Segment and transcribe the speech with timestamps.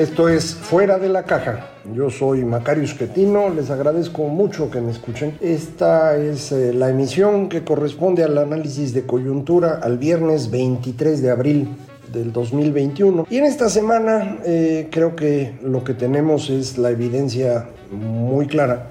[0.00, 1.72] Esto es Fuera de la Caja.
[1.94, 5.36] Yo soy Macario Esquetino, les agradezco mucho que me escuchen.
[5.42, 11.30] Esta es eh, la emisión que corresponde al análisis de coyuntura al viernes 23 de
[11.30, 11.76] abril
[12.10, 13.26] del 2021.
[13.28, 18.88] Y en esta semana eh, creo que lo que tenemos es la evidencia muy clara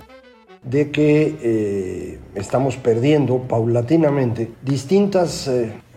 [0.61, 5.49] de que eh, estamos perdiendo paulatinamente distintas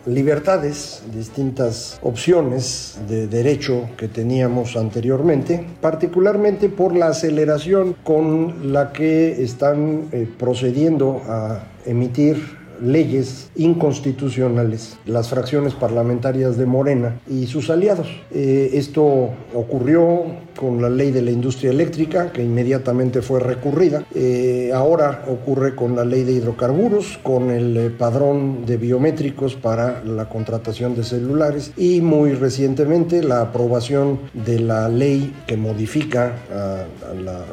[0.06, 9.42] libertades, distintas opciones de derecho que teníamos anteriormente, particularmente por la aceleración con la que
[9.42, 18.08] están procediendo a emitir leyes inconstitucionales las fracciones parlamentarias de Morena y sus aliados.
[18.32, 20.24] Eh, esto ocurrió
[20.58, 24.04] con la ley de la industria eléctrica, que inmediatamente fue recurrida.
[24.14, 30.02] Eh, ahora ocurre con la ley de hidrocarburos, con el eh, padrón de biométricos para
[30.04, 36.84] la contratación de celulares y muy recientemente la aprobación de la ley que modifica a,
[37.14, 37.44] la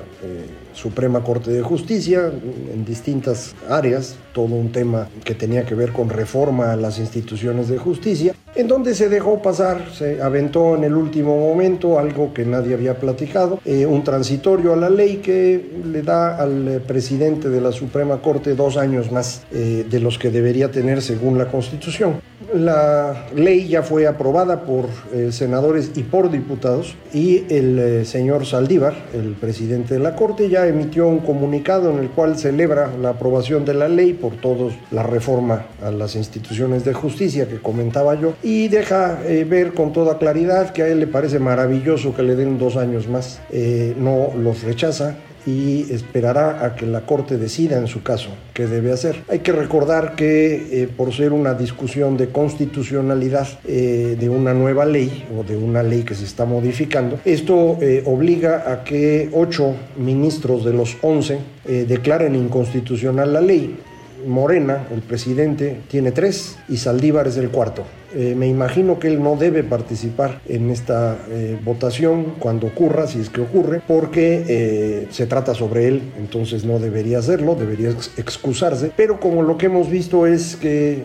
[0.74, 2.32] Suprema Corte de Justicia
[2.74, 7.70] en distintas áreas, todo un tema que tenía que ver con reforma a las instituciones
[7.70, 12.46] de justicia, en donde se dejó pasar, se aventó en el último momento algo que
[12.46, 17.50] nadie había platicado, eh, un transitorio a la ley que le da al eh, presidente
[17.50, 21.46] de la Suprema Corte dos años más eh, de los que debería tener según la
[21.48, 22.22] Constitución.
[22.54, 24.88] La ley ya fue aprobada por
[25.32, 31.08] senadores y por diputados y el señor Saldívar, el presidente de la Corte, ya emitió
[31.08, 35.66] un comunicado en el cual celebra la aprobación de la ley por todos la reforma
[35.84, 40.72] a las instituciones de justicia que comentaba yo y deja eh, ver con toda claridad
[40.72, 43.42] que a él le parece maravilloso que le den dos años más.
[43.52, 45.16] Eh, no los rechaza,
[45.50, 49.24] y esperará a que la Corte decida en su caso qué debe hacer.
[49.30, 55.26] Hay que recordar que eh, por ser una discusión de constitucionalidad de una nueva ley
[55.38, 60.74] o de una ley que se está modificando, esto obliga a que ocho ministros de
[60.74, 63.78] los once declaren inconstitucional la ley.
[64.26, 67.84] Morena, el presidente, tiene tres y Saldívar es el cuarto.
[68.14, 73.20] Eh, me imagino que él no debe participar en esta eh, votación cuando ocurra, si
[73.20, 78.92] es que ocurre, porque eh, se trata sobre él, entonces no debería hacerlo, debería excusarse.
[78.96, 81.04] Pero como lo que hemos visto es que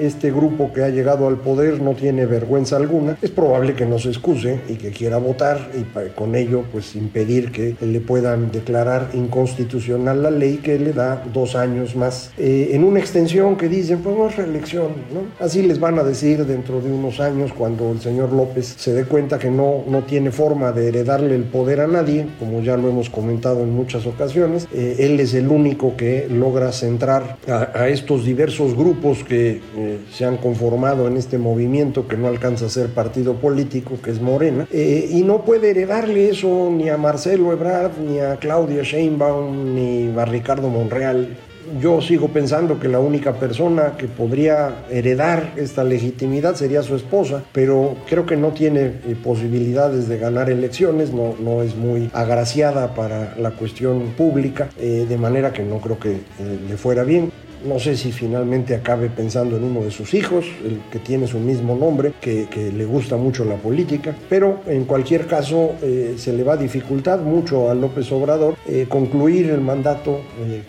[0.00, 3.98] este grupo que ha llegado al poder no tiene vergüenza alguna, es probable que no
[3.98, 5.84] se excuse y que quiera votar y
[6.14, 11.56] con ello pues impedir que le puedan declarar inconstitucional la ley que le da dos
[11.56, 15.44] años más en una extensión que dicen pues no es reelección, ¿no?
[15.44, 19.04] Así les van a decir dentro de unos años cuando el señor López se dé
[19.04, 22.88] cuenta que no, no tiene forma de heredarle el poder a nadie, como ya lo
[22.88, 24.68] hemos comentado en muchas ocasiones.
[24.72, 30.24] Eh, él es el único que logra centrar a, estos diversos grupos que eh, se
[30.24, 34.66] han conformado en este movimiento que no alcanza a ser partido político, que es Morena,
[34.72, 40.18] eh, y no puede heredarle eso ni a Marcelo Ebrard, ni a Claudia Sheinbaum, ni
[40.18, 41.36] a Ricardo Monreal
[41.80, 47.44] yo sigo pensando que la única persona que podría heredar esta legitimidad sería su esposa,
[47.52, 52.94] pero creo que no tiene eh, posibilidades de ganar elecciones, no, no es muy agraciada
[52.94, 56.20] para la cuestión pública, eh, de manera que no creo que eh,
[56.68, 57.30] le fuera bien.
[57.66, 61.40] No sé si finalmente acabe pensando en uno de sus hijos, el que tiene su
[61.40, 66.52] mismo nombre, que, le gusta mucho la política, pero en cualquier caso se le va
[66.52, 68.54] a dificultar mucho a López Obrador
[68.88, 70.20] concluir el mandato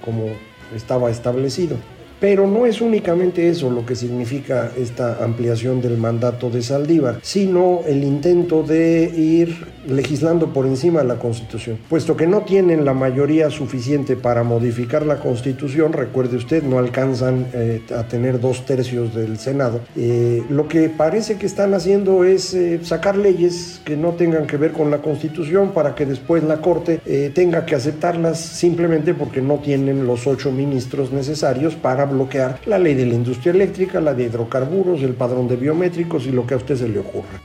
[0.03, 0.29] como
[0.73, 1.77] estaba establecido.
[2.19, 7.81] Pero no es únicamente eso lo que significa esta ampliación del mandato de Saldívar, sino
[7.85, 11.77] el intento de ir legislando por encima de la Constitución.
[11.89, 17.47] Puesto que no tienen la mayoría suficiente para modificar la Constitución, recuerde usted, no alcanzan
[17.53, 22.53] eh, a tener dos tercios del Senado, eh, lo que parece que están haciendo es
[22.53, 26.57] eh, sacar leyes que no tengan que ver con la Constitución para que después la
[26.61, 26.99] Corte
[27.33, 32.95] tenga que aceptarlas simplemente porque no tienen los ocho ministros necesarios para bloquear la ley
[32.95, 36.57] de la industria eléctrica, la de hidrocarburos, el padrón de biométricos y lo que a
[36.57, 37.39] usted se le ocurra.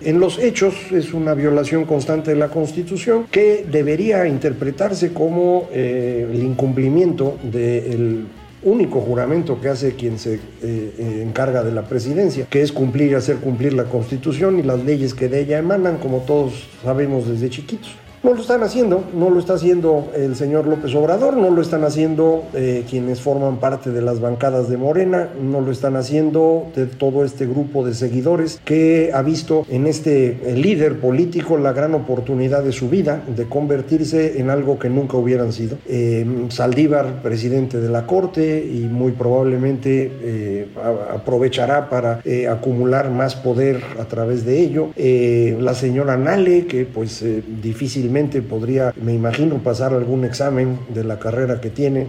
[0.00, 6.28] En los hechos es una violación constante de la Constitución que debería interpretarse como eh,
[6.30, 8.26] el incumplimiento del
[8.62, 13.12] único juramento que hace quien se eh, eh, encarga de la presidencia, que es cumplir
[13.12, 17.26] y hacer cumplir la Constitución y las leyes que de ella emanan, como todos sabemos
[17.26, 17.96] desde chiquitos.
[18.26, 21.84] No lo están haciendo, no lo está haciendo el señor López Obrador, no lo están
[21.84, 26.86] haciendo eh, quienes forman parte de las bancadas de Morena, no lo están haciendo de
[26.86, 31.94] todo este grupo de seguidores que ha visto en este eh, líder político la gran
[31.94, 35.78] oportunidad de su vida de convertirse en algo que nunca hubieran sido.
[35.86, 40.66] Eh, Saldívar, presidente de la Corte, y muy probablemente
[41.14, 44.88] aprovechará para acumular más poder a través de ello.
[44.96, 47.24] la señora Nale, que pues
[47.62, 52.06] difícilmente podría, me imagino, pasar algún examen de la carrera que tiene,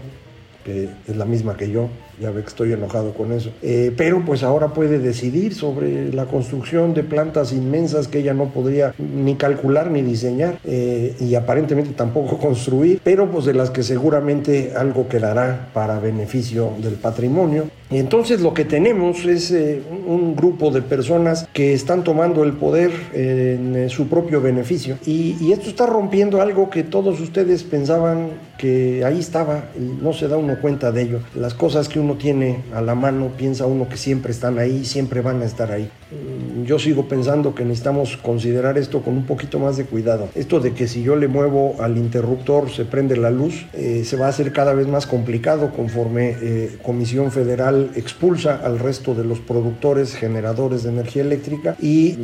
[0.64, 3.52] que es la misma que yo, ya ve que estoy enojado con eso.
[3.62, 8.50] Eh, pero pues ahora puede decidir sobre la construcción de plantas inmensas que ella no
[8.50, 13.84] podría ni calcular ni diseñar eh, y aparentemente tampoco construir, pero pues de las que
[13.84, 17.66] seguramente algo quedará para beneficio del patrimonio.
[17.90, 22.54] Y entonces lo que tenemos es eh, un grupo de personas que están tomando el
[22.54, 28.32] poder en su propio beneficio y, y esto está rompiendo algo que todos ustedes pensaban
[28.58, 31.20] que ahí estaba y no se da uno cuenta de ello.
[31.36, 35.22] Las cosas que uno tiene a la mano, piensa uno que siempre están ahí, siempre
[35.22, 35.90] van a estar ahí.
[36.12, 40.30] Mm, yo sigo pensando que necesitamos considerar esto con un poquito más de cuidado.
[40.36, 44.16] Esto de que si yo le muevo al interruptor se prende la luz, eh, se
[44.16, 49.24] va a hacer cada vez más complicado conforme eh, Comisión Federal expulsa al resto de
[49.24, 52.18] los productores, generadores de energía eléctrica y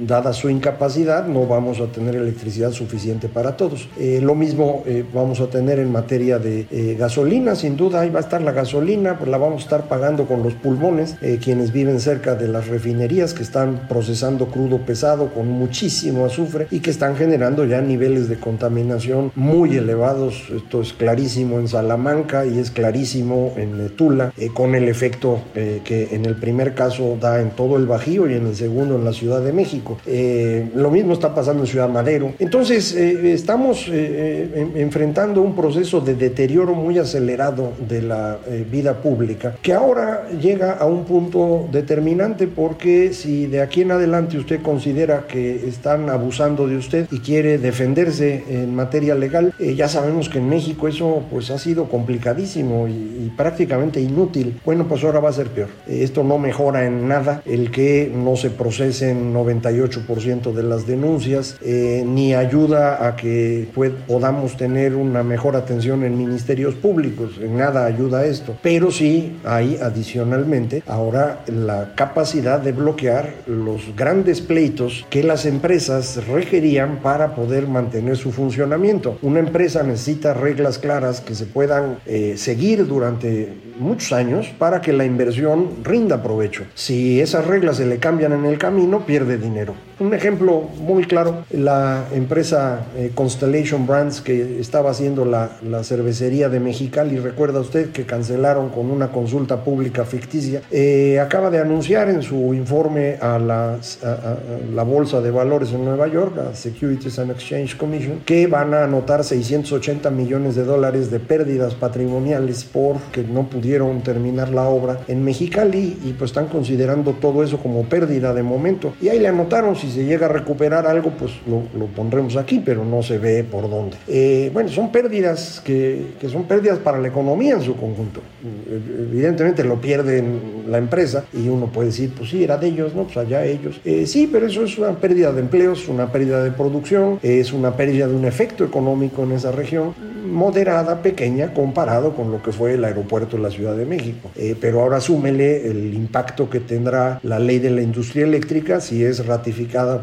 [0.00, 3.88] dada su incapacidad, no vamos a tener electricidad suficiente para todos.
[3.98, 8.10] Eh, lo mismo eh, vamos a tener en materia de eh, gasolina, sin duda ahí
[8.10, 11.72] va a estar la gasolina, pues la vamos a estar pagando con los pulmones, quienes
[11.72, 16.90] viven cerca de las refinerías que están procesando crudo pesado con muchísimo azufre y que
[16.90, 20.48] están generando ya niveles de contaminación muy elevados.
[20.54, 26.24] Esto es clarísimo en Salamanca y es clarísimo en Tula, con el efecto que en
[26.24, 29.40] el primer caso da en todo el Bajío y en el segundo en la Ciudad
[29.40, 29.89] de México.
[30.06, 32.32] Eh, lo mismo está pasando en Ciudad Madero.
[32.38, 38.38] Entonces, eh, estamos eh, enfrentando un proceso de deterioro muy acelerado de la
[38.70, 44.38] vida pública, que ahora llega a un punto determinante porque si de aquí en adelante
[44.38, 50.28] usted considera que están abusando de usted y quiere defenderse en materia legal, ya sabemos
[50.28, 54.60] que en México eso pues ha sido complicadísimo y, y prácticamente inútil.
[54.64, 55.68] Bueno, pues ahora va a ser peor.
[55.86, 59.79] esto no mejora en nada el que no se procesen 98
[60.20, 63.68] ciento de las denuncias, eh, ni ayuda a que
[64.06, 69.38] podamos tener una mejor atención en ministerios públicos, en nada ayuda a esto, pero sí
[69.44, 77.34] hay adicionalmente ahora la capacidad de bloquear los grandes pleitos que las empresas requerían para
[77.34, 79.18] poder mantener su funcionamiento.
[79.22, 84.92] Una empresa necesita reglas claras que se puedan eh, seguir durante muchos años para que
[84.92, 86.64] la inversión rinda provecho.
[86.74, 89.69] Si esas reglas se le cambian en el camino, pierde dinero.
[90.00, 95.50] Un ejemplo muy claro, la empresa eh, Constellation Brands que estaba haciendo la,
[95.84, 101.58] cervecería de Mexicali, recuerda usted que cancelaron con una consulta pública ficticia, eh, acaba de
[101.58, 107.32] anunciar en su informe a, la Bolsa de Valores en Nueva York, a Securities and
[107.32, 113.50] Exchange Commission, que van a anotar 680 millones de dólares de pérdidas patrimoniales porque no
[113.50, 118.42] pudieron terminar la obra en Mexicali y pues están considerando todo eso como pérdida de
[118.42, 118.94] momento.
[119.02, 122.84] Y ahí le anotaron si se llega a recuperar algo, pues lo, pondremos aquí, pero
[122.84, 123.96] no se ve por dónde.
[124.08, 128.20] Eh, bueno, son pérdidas que, que, son pérdidas para la economía en su conjunto.
[128.68, 133.04] Evidentemente lo pierden la empresa y uno puede decir, pues sí, era de ellos, ¿no?
[133.04, 133.80] Pues allá ellos.
[133.84, 137.76] Eh, sí, pero eso es una pérdida de empleos, una pérdida de producción, es una
[137.76, 142.74] pérdida de un efecto económico en esa región moderada, pequeña, comparado con lo que fue
[142.74, 144.30] el aeropuerto de la Ciudad de México.
[144.36, 149.04] Eh, pero ahora súmele el impacto que tendrá la ley de la industria eléctrica si
[149.04, 149.39] es ratificada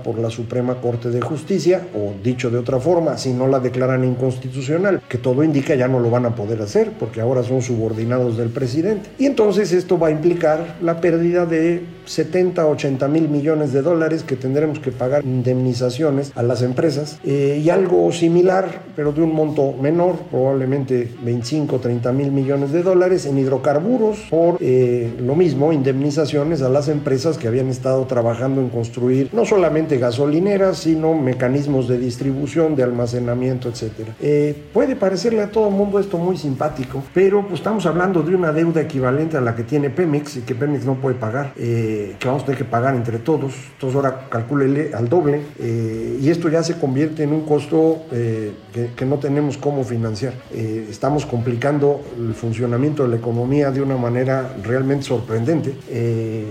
[0.03, 4.03] por la Suprema Corte de Justicia, o dicho de otra forma, si no la declaran
[4.03, 8.37] inconstitucional, que todo indica ya no lo van a poder hacer porque ahora son subordinados
[8.37, 9.09] del presidente.
[9.17, 14.23] Y entonces esto va a implicar la pérdida de 70, 80 mil millones de dólares
[14.23, 19.33] que tendremos que pagar indemnizaciones a las empresas eh, y algo similar, pero de un
[19.33, 25.73] monto menor, probablemente 25, 30 mil millones de dólares en hidrocarburos por eh, lo mismo,
[25.73, 31.87] indemnizaciones a las empresas que habían estado trabajando en construir no solamente gasolineras, sino mecanismos
[31.87, 33.91] de distribución, de almacenamiento, etc.
[34.21, 38.35] Eh, puede parecerle a todo el mundo esto muy simpático, pero pues estamos hablando de
[38.35, 41.53] una deuda equivalente a la que tiene Pemex y que Pemex no puede pagar,
[41.97, 43.53] eh, que vamos a tener que pagar entre todos.
[43.73, 49.05] Entonces ahora calcúlele al doble y esto ya se convierte en un costo que, que,
[49.05, 50.33] no tenemos cómo financiar.
[50.53, 55.73] estamos complicando el funcionamiento de la economía de una manera realmente sorprendente.
[55.89, 56.45] Eh,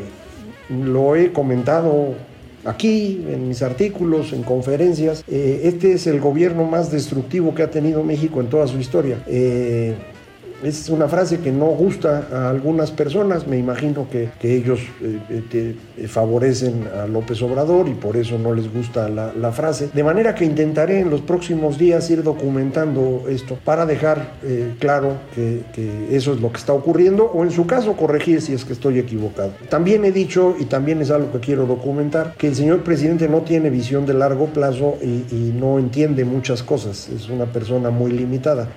[0.70, 2.14] lo he comentado
[2.64, 5.24] aquí, en mis artículos, en conferencias.
[5.28, 9.22] Eh, este es el gobierno más destructivo que ha tenido México en toda su historia.
[9.26, 9.94] Eh,
[10.62, 16.08] es una frase que no gusta a algunas personas, me imagino que, ellos eh, eh,
[16.08, 19.90] favorecen a López Obrador y por eso no les gusta la, frase.
[19.92, 25.14] De manera que intentaré en los próximos días ir documentando esto para dejar eh, claro
[25.34, 28.64] que, que, eso es lo que está ocurriendo o en su caso corregir si es
[28.64, 29.52] que estoy equivocado.
[29.68, 33.42] También he dicho, y también es algo que quiero documentar, que el señor presidente no
[33.42, 38.68] tiene visión de largo plazo y no entiende muchas cosas, es una persona muy limitada.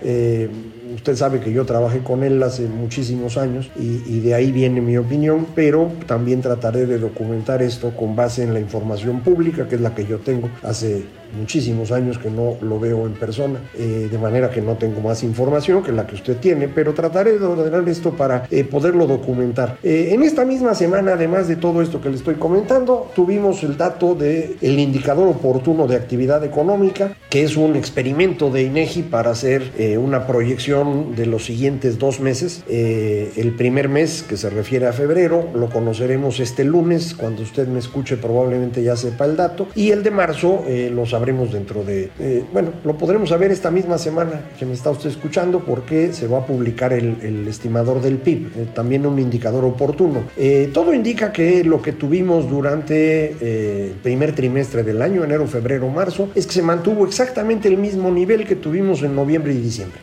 [1.00, 4.98] Usted sabe que yo trabajé con él hace muchísimos años y, de ahí viene mi
[4.98, 9.82] opinión, pero también trataré de documentar esto con base en la información pública, que es
[9.82, 14.18] la que yo tengo hace muchísimos años que no lo veo en persona, eh, de
[14.18, 17.88] manera que no tengo más información que la que usted tiene, pero trataré de ordenar
[17.88, 19.78] esto para eh, poderlo documentar.
[19.84, 23.78] Eh, en esta misma semana, además de todo esto que le estoy comentando, tuvimos el
[23.78, 29.32] dato del el indicador oportuno de actividad económica, que es un experimento de INEGI para
[29.32, 32.64] hacer una proyección de los siguientes dos meses.
[32.68, 37.80] el primer mes, que se refiere a febrero, lo conoceremos este lunes, cuando usted me
[37.80, 42.46] escuche probablemente ya sepa el dato, y el de marzo los sabremos dentro de, eh,
[42.54, 46.40] bueno, lo podremos saber esta misma semana que me está usted escuchando porque se va
[46.40, 50.24] a publicar el, estimador del PIB, eh, también un indicador oportuno.
[50.38, 55.90] Eh, todo indica que lo que tuvimos durante el primer trimestre del año, enero, febrero,
[55.90, 60.00] marzo, es que se mantuvo exactamente el mismo nivel que tuvimos en noviembre y diciembre.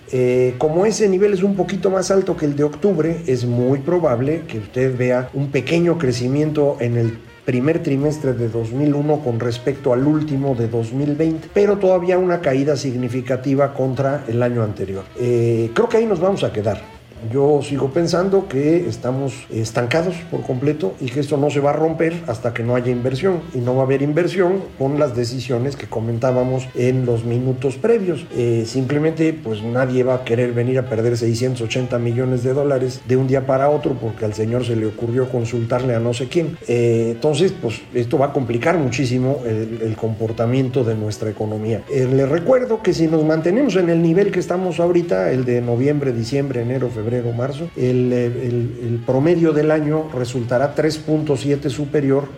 [0.59, 4.43] como ese nivel es un poquito más alto que el de octubre, es muy probable
[4.47, 10.07] que usted vea un pequeño crecimiento en el primer trimestre de 2001 con respecto al
[10.07, 15.05] último de 2020, pero todavía una caída significativa contra el año anterior.
[15.19, 16.96] Eh, creo que ahí nos vamos a quedar.
[17.33, 21.73] Yo sigo pensando que estamos estancados por completo y que esto no se va a
[21.73, 23.41] romper hasta que no haya inversión.
[23.55, 28.27] Y no va a haber inversión con las decisiones que comentábamos en los minutos previos.
[28.37, 33.17] Eh, simplemente, pues nadie va a querer venir a perder 680 millones de dólares de
[33.17, 36.57] un día para otro porque al señor se le ocurrió consultarle a no sé quién.
[36.69, 41.83] Eh, entonces, pues esto va a complicar muchísimo el, comportamiento de nuestra economía.
[41.91, 45.63] Eh, le recuerdo que si nos mantenemos en el nivel que estamos ahorita, el de
[45.63, 52.29] noviembre, diciembre, enero, febrero, febrero, marzo, el, el, el promedio del año resultará 3.7 superior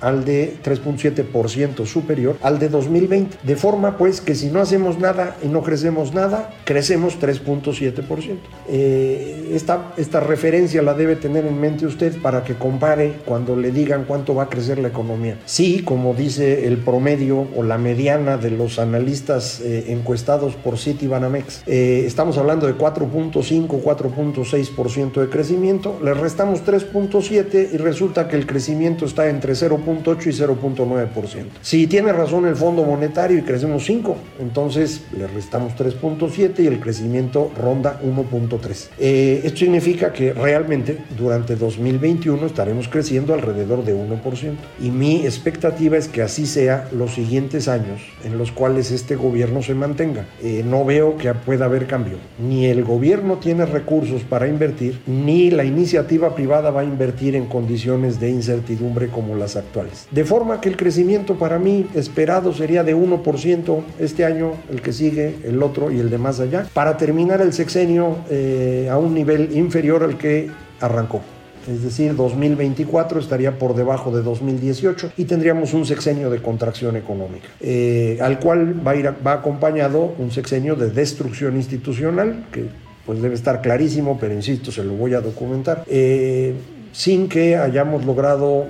[0.00, 3.38] al de 3.7% superior al de 2020.
[3.42, 8.36] De forma pues que si no hacemos nada y no crecemos nada, crecemos 3.7%.
[8.68, 13.70] Eh, esta, esta referencia la debe tener en mente usted para que compare cuando le
[13.70, 15.38] digan cuánto va a crecer la economía.
[15.46, 21.64] Sí, como dice el promedio o la mediana de los analistas eh, encuestados por Citibanamex,
[21.66, 28.46] eh, estamos hablando de 4.5, 4.6% de crecimiento, le restamos 3.7 y resulta que el
[28.46, 31.44] crecimiento está entre 0 y 0.9%.
[31.62, 36.80] Si tiene razón el Fondo Monetario y crecemos 5, entonces le restamos 3.7 y el
[36.80, 38.88] crecimiento ronda 1.3.
[38.98, 44.54] Eh, esto significa que realmente durante 2021 estaremos creciendo alrededor de 1%.
[44.80, 49.62] Y mi expectativa es que así sea los siguientes años en los cuales este gobierno
[49.62, 50.26] se mantenga.
[50.42, 52.18] Eh, no veo que pueda haber cambio.
[52.38, 57.46] Ni el gobierno tiene recursos para invertir, ni la iniciativa privada va a invertir en
[57.46, 59.79] condiciones de incertidumbre como las actuales.
[60.10, 64.92] De forma que el crecimiento para mí esperado sería de 1% este año, el que
[64.92, 69.14] sigue, el otro y el de más allá, para terminar el sexenio eh, a un
[69.14, 71.20] nivel inferior al que arrancó.
[71.68, 77.48] es decir, 2024 estaría por debajo de 2018 y tendríamos un sexenio de contracción económica,
[77.60, 82.64] eh, al cual va, ir, va acompañado un sexenio de destrucción institucional, que
[83.04, 85.84] pues debe estar clarísimo, pero insisto, se lo voy a documentar.
[85.88, 86.54] Eh,
[86.92, 88.66] sin que hayamos logrado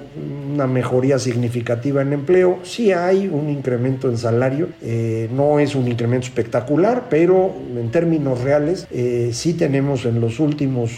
[0.53, 2.59] una mejoría significativa en empleo.
[2.63, 8.41] Sí hay un incremento en salario, eh, no es un incremento espectacular, pero en términos
[8.41, 10.93] reales eh, sí tenemos en los últimos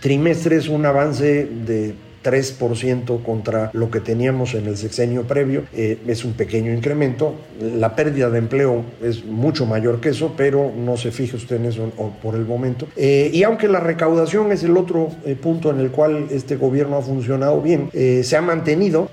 [0.00, 1.94] trimestres un avance de
[2.28, 5.64] 3% contra lo que teníamos en el sexenio previo.
[5.74, 7.34] Eh, es un pequeño incremento.
[7.60, 11.66] La pérdida de empleo es mucho mayor que eso, pero no se fije usted en
[11.66, 11.90] eso
[12.22, 12.86] por el momento.
[12.96, 16.96] Eh, y aunque la recaudación es el otro eh, punto en el cual este gobierno
[16.96, 19.08] ha funcionado bien, se ha mantenido,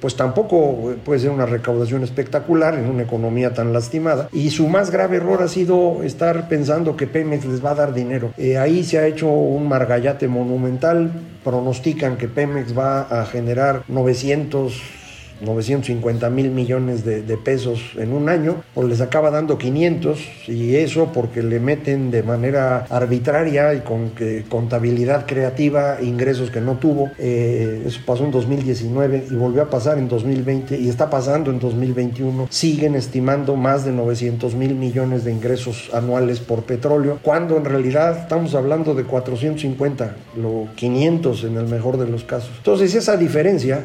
[0.00, 4.28] pues tampoco puede ser una recaudación espectacular en una economía tan lastimada.
[4.32, 7.94] Y su más grave error ha sido estar pensando que Pemex les va a dar
[7.94, 8.32] dinero.
[8.58, 11.10] ahí se ha hecho un margallate monumental
[11.46, 14.96] pronostican que Pemex va a generar 900
[15.40, 21.12] 950 mil millones de, pesos en un año, pues les acaba dando 500 y eso
[21.12, 24.12] porque le meten de manera arbitraria y con
[24.48, 27.10] contabilidad creativa ingresos que no tuvo.
[27.18, 31.58] Eh, eso pasó en 2019 y volvió a pasar en 2020 y está pasando en
[31.58, 32.48] 2021.
[32.50, 38.18] Siguen estimando más de 900 mil millones de ingresos anuales por petróleo, cuando en realidad
[38.22, 42.50] estamos hablando de 450, lo 500 en el mejor de los casos.
[42.58, 43.84] Entonces esa diferencia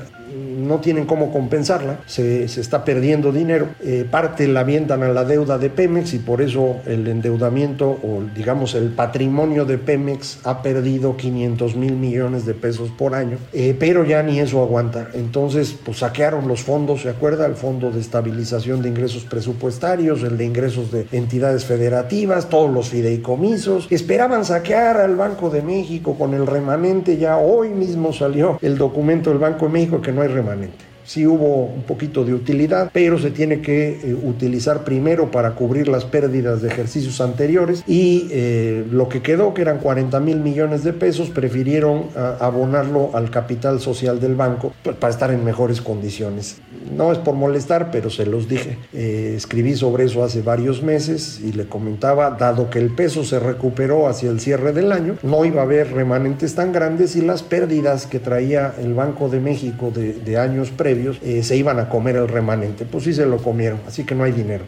[0.62, 5.58] no tienen cómo compensarla, se, está perdiendo dinero, eh, parte la avientan a la deuda
[5.58, 11.18] de Pemex y por eso el endeudamiento o digamos el patrimonio de Pemex ha perdido
[11.18, 15.10] 500 mil millones de pesos por año, eh, pero ya ni eso aguanta.
[15.14, 17.46] Entonces, pues saquearon los fondos, ¿se acuerda?
[17.46, 22.90] El Fondo de Estabilización de Ingresos Presupuestarios, el de ingresos de entidades federativas, todos los
[22.90, 23.88] fideicomisos.
[23.90, 29.30] Esperaban saquear al Banco de México con el remanente, ya hoy mismo salió el documento
[29.30, 30.91] del Banco de México que no hay remanente.
[31.06, 35.88] Sí hubo un poquito de utilidad, pero se tiene que eh, utilizar primero para cubrir
[35.88, 40.84] las pérdidas de ejercicios anteriores y eh, lo que quedó, que eran 40 mil millones
[40.84, 42.06] de pesos, prefirieron
[42.40, 46.58] abonarlo al capital social del banco pues, para estar en mejores condiciones.
[46.96, 48.78] No es por molestar, pero se los dije.
[48.94, 53.40] Eh, escribí sobre eso hace varios meses y le comentaba, dado que el peso se
[53.40, 57.44] recuperó hacia el cierre del año, no iba a haber remanentes tan grandes y las
[57.44, 61.90] pérdidas que traía el Banco de México de, de años previos eh, se iban a
[61.90, 62.86] comer el remanente.
[62.86, 64.66] Pues sí se lo comieron, así que no hay dinero.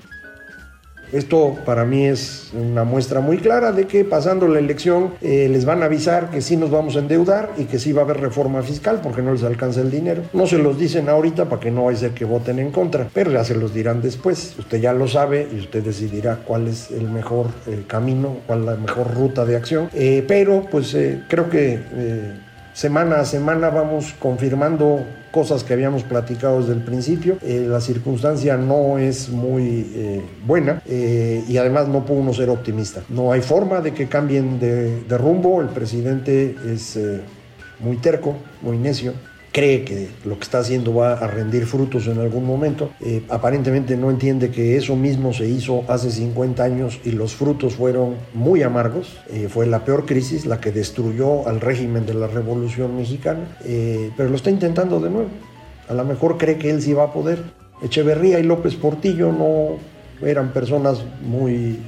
[1.14, 5.64] Esto para mí es una muestra muy clara de que pasando la elección eh, les
[5.64, 8.20] van a avisar que sí nos vamos a endeudar y que sí va a haber
[8.20, 10.24] reforma fiscal porque no les alcanza el dinero.
[10.34, 13.08] No se los dicen ahorita para que no vaya a ser que voten en contra,
[13.14, 14.56] pero ya se los dirán después.
[14.58, 18.66] Usted ya lo sabe y usted decidirá cuál es el mejor eh, camino, cuál es
[18.66, 19.90] la mejor ruta de acción.
[20.28, 21.80] pero pues creo que
[22.74, 27.38] semana a semana vamos confirmando cosas que habíamos platicado desde el principio.
[27.42, 32.50] Eh, la circunstancia no es muy eh, buena eh, y además no pudo uno ser
[32.50, 33.02] optimista.
[33.10, 35.62] No hay forma de que cambien de rumbo.
[35.62, 37.00] El presidente es
[37.80, 39.14] muy terco, muy necio
[39.54, 42.90] cree que lo que está haciendo va a rendir frutos en algún momento.
[43.00, 47.76] Eh, aparentemente no entiende que eso mismo se hizo hace 50 años y los frutos
[47.76, 49.20] fueron muy amargos.
[49.30, 54.10] Eh, fue la peor crisis, la que destruyó al régimen de la Revolución Mexicana, eh,
[54.18, 55.30] pero lo está intentando de nuevo.
[55.88, 57.44] A lo mejor cree que él sí va a poder.
[57.84, 59.78] Echeverría y López Portillo no
[60.28, 61.80] eran personas muy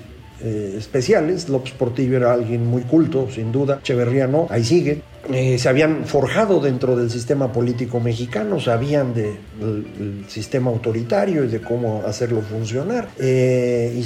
[0.43, 1.49] especiales.
[1.49, 3.79] López Portillo era alguien muy culto, sin duda.
[3.81, 5.01] Echeverría no, ahí sigue.
[5.33, 11.61] Eh, se habían forjado dentro del sistema político mexicano, sabían del sistema autoritario y de
[11.61, 14.03] cómo hacerlo funcionar, eh, y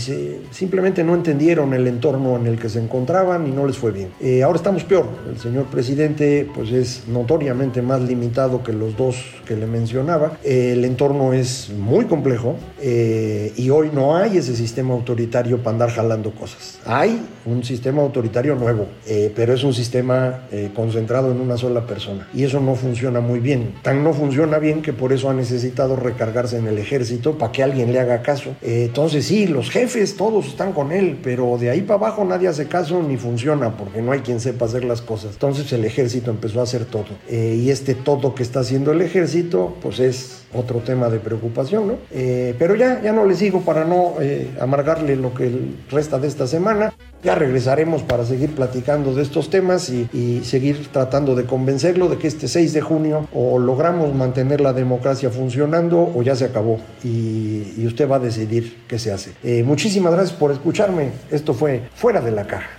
[0.51, 4.09] simplemente no entendieron el entorno en el que se encontraban y no les fue bien.
[4.21, 9.17] Eh, ahora estamos peor, el señor presidente pues es notoriamente más limitado que los dos
[9.45, 15.57] que le mencionaba, el entorno es muy complejo y hoy no hay ese sistema autoritario
[15.57, 16.79] para andar jalando cosas.
[16.85, 18.87] Hay un sistema autoritario nuevo,
[19.35, 20.41] pero es un sistema
[20.75, 22.27] concentrado en una sola persona.
[22.33, 23.73] Y eso no funciona muy bien.
[23.81, 27.63] Tan no funciona bien que por eso ha necesitado recargarse en el ejército para que
[27.63, 28.51] alguien le haga caso.
[28.61, 32.47] Eh, entonces sí, los jefes todos están con él, pero de ahí para abajo nadie
[32.47, 35.33] hace caso ni funciona porque no hay quien sepa hacer las cosas.
[35.33, 37.07] Entonces el ejército empezó a hacer todo.
[37.27, 41.87] Eh, y este todo que está haciendo el ejército, pues es otro tema de preocupación,
[41.87, 41.93] ¿no?
[42.11, 44.15] Eh, pero ya, ya no le sigo para no
[44.59, 45.51] amargarle lo que
[45.89, 46.93] resta de esta semana.
[47.23, 52.27] Ya regresaremos para seguir platicando de estos temas y, seguir tratando de convencerlo de que
[52.27, 57.85] este 6 de junio o logramos mantener la democracia funcionando o ya se acabó y,
[57.85, 59.31] usted va a decidir qué se hace.
[59.41, 61.11] Eh, muchísimas gracias por escucharme.
[61.31, 62.78] Esto fue Fuera de la Caja.